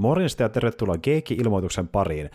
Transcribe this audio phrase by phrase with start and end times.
[0.00, 2.30] Morjesta ja tervetuloa Geekki-ilmoituksen pariin.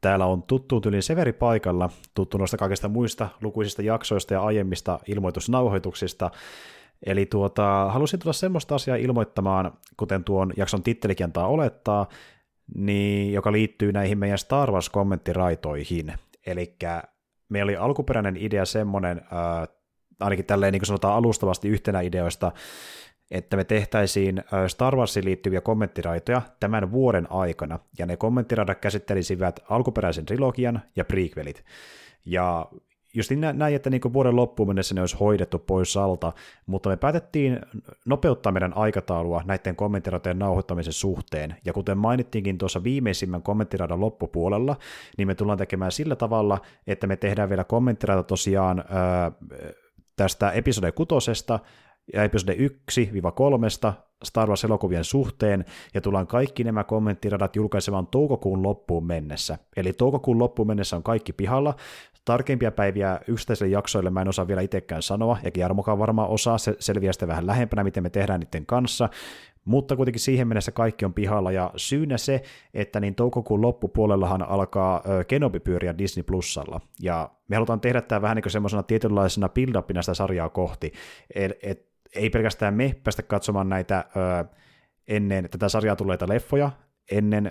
[0.00, 6.30] Täällä on tuttu tyli Severi paikalla, tuttu noista kaikista muista lukuisista jaksoista ja aiemmista ilmoitusnauhoituksista.
[7.06, 12.08] Eli tuota, halusin tulla semmoista asiaa ilmoittamaan, kuten tuon jakson tittelikin antaa olettaa,
[12.74, 16.12] niin, joka liittyy näihin meidän Star Wars-kommenttiraitoihin.
[16.46, 16.76] Eli
[17.48, 19.68] meillä oli alkuperäinen idea semmoinen, äh,
[20.20, 22.52] ainakin tälleen niin kuin sanotaan alustavasti yhtenä ideoista,
[23.30, 30.26] että me tehtäisiin Star Warsiin liittyviä kommenttiraitoja tämän vuoden aikana, ja ne kommenttiraidat käsittelisivät alkuperäisen
[30.26, 31.64] trilogian ja prequelit.
[32.24, 32.66] Ja
[33.14, 36.32] just näin, että niin vuoden loppuun mennessä ne olisi hoidettu pois alta,
[36.66, 37.60] mutta me päätettiin
[38.06, 44.76] nopeuttaa meidän aikataulua näiden kommenttiraitojen nauhoittamisen suhteen, ja kuten mainittiinkin tuossa viimeisimmän kommenttiraidan loppupuolella,
[45.18, 49.32] niin me tullaan tekemään sillä tavalla, että me tehdään vielä kommenttiraita tosiaan ää,
[50.16, 51.58] tästä episode kutosesta,
[52.14, 52.58] ja episode 1-3
[54.24, 59.58] Star Wars-elokuvien suhteen, ja tullaan kaikki nämä kommenttiradat julkaisemaan toukokuun loppuun mennessä.
[59.76, 61.74] Eli toukokuun loppuun mennessä on kaikki pihalla.
[62.24, 66.76] Tarkempia päiviä yksittäisille jaksoille mä en osaa vielä itsekään sanoa, ja Jarmokaan varmaan osaa, se
[66.78, 69.08] selviää sitten vähän lähempänä, miten me tehdään niiden kanssa,
[69.64, 72.42] mutta kuitenkin siihen mennessä kaikki on pihalla, ja syynä se,
[72.74, 78.36] että niin toukokuun loppupuolellahan alkaa Kenobi pyöriä Disney Plusalla, ja me halutaan tehdä tämä vähän
[78.36, 80.92] niin kuin semmoisena tietynlaisena build sitä sarjaa kohti,
[81.62, 84.44] et ei pelkästään me päästä katsomaan näitä ö,
[85.08, 86.70] ennen tätä sarjaa tulleita leffoja,
[87.10, 87.50] ennen ö,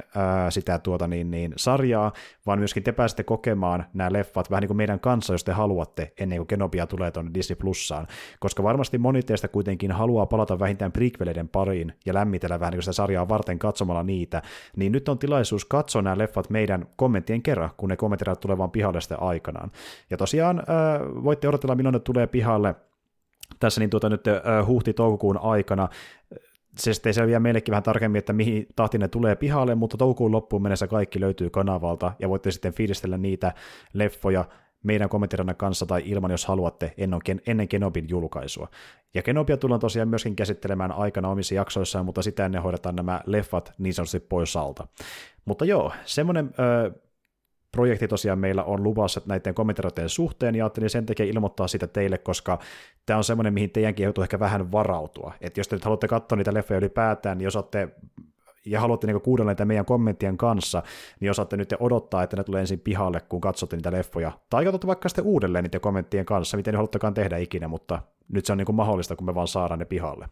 [0.52, 2.14] sitä tuota niin, niin, sarjaa,
[2.46, 6.14] vaan myöskin te pääsette kokemaan nämä leffat vähän niin kuin meidän kanssa, jos te haluatte,
[6.20, 8.08] ennen kuin Kenobia tulee tuonne Disney Plussaan,
[8.40, 12.84] koska varmasti moni teistä kuitenkin haluaa palata vähintään prequeleiden pariin ja lämmitellä vähän niin kuin
[12.84, 14.42] sitä sarjaa varten katsomalla niitä,
[14.76, 18.72] niin nyt on tilaisuus katsoa nämä leffat meidän kommenttien kerran, kun ne kommentit tulee vaan
[18.72, 19.72] pihalle sitten aikanaan.
[20.10, 20.64] Ja tosiaan ö,
[21.24, 22.76] voitte odotella, milloin ne tulee pihalle,
[23.60, 24.24] tässä niin tuota nyt
[24.68, 25.90] huhti-toukokuun aikana.
[26.78, 30.62] Se sitten selviää meillekin vähän tarkemmin, että mihin tahtiin ne tulee pihalle, mutta toukokuun loppuun
[30.62, 33.54] mennessä kaikki löytyy kanavalta, ja voitte sitten fiilistellä niitä
[33.94, 34.46] leffoja
[34.84, 36.94] meidän kommenttirannan kanssa tai ilman, jos haluatte,
[37.48, 38.68] ennen Kenobin julkaisua.
[39.14, 43.74] Ja Kenobia tullaan tosiaan myöskin käsittelemään aikana omissa jaksoissaan, mutta sitä ennen hoidetaan nämä leffat
[43.78, 44.88] niin sanotusti pois alta.
[45.46, 46.52] Mutta joo, semmoinen
[47.72, 52.18] projekti tosiaan meillä on luvassa näiden kommentarioiden suhteen, ja ajattelin sen takia ilmoittaa sitä teille,
[52.18, 52.60] koska
[53.06, 55.34] tämä on semmoinen, mihin teidänkin joutuu ehkä vähän varautua.
[55.42, 57.90] Että jos te nyt haluatte katsoa niitä leffoja ylipäätään, niin jos olette
[58.66, 60.84] ja haluatte niin kuunnella niitä meidän kommenttien kanssa,
[61.20, 64.32] niin osaatte nyt odottaa, että ne tulee ensin pihalle, kun katsotte niitä leffoja.
[64.50, 68.02] Tai katsotte vaikka sitten uudelleen niiden kommenttien kanssa, miten ne haluttekaan tehdä ikinä, mutta
[68.34, 70.30] nyt se on niin mahdollista, kun me vaan saadaan ne pihalle.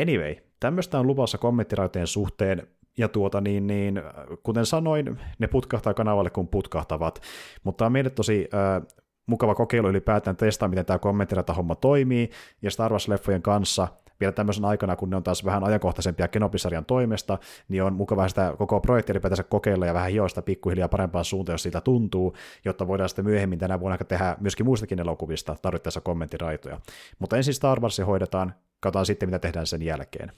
[0.00, 2.66] Anyway, tämmöistä on luvassa kommenttiraitojen suhteen
[2.98, 4.02] ja tuota niin, niin,
[4.42, 7.22] kuten sanoin, ne putkahtaa kanavalle kun putkahtavat,
[7.64, 8.82] mutta on meille tosi äh,
[9.26, 12.30] mukava kokeilu ylipäätään testaa, miten tämä kommenttirata-homma toimii,
[12.62, 13.88] ja Star Wars-leffojen kanssa
[14.20, 17.38] vielä tämmöisen aikana, kun ne on taas vähän ajankohtaisempia Kenopisarjan toimesta,
[17.68, 21.62] niin on mukava sitä koko projektia ylipäätänsä kokeilla ja vähän hioista pikkuhiljaa parempaan suuntaan, jos
[21.62, 22.34] siitä tuntuu,
[22.64, 26.80] jotta voidaan sitten myöhemmin tänä vuonna tehdä myöskin muistakin elokuvista tarvittaessa kommenttiraitoja.
[27.18, 30.32] Mutta ensin Star Wars hoidetaan, katsotaan sitten, mitä tehdään sen jälkeen.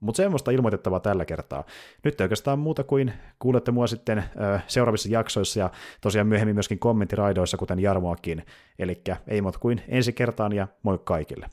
[0.00, 1.64] Mutta semmoista ilmoitettavaa tällä kertaa.
[2.04, 5.70] Nyt oikeastaan muuta kuin kuulette mua sitten ö, seuraavissa jaksoissa ja
[6.00, 8.46] tosiaan myöhemmin myöskin kommenttiraidoissa, kuten Jarmoakin.
[8.78, 11.50] Eli ei muuta kuin ensi kertaan ja moi kaikille.